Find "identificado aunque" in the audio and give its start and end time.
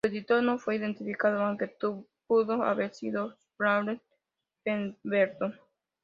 0.77-1.67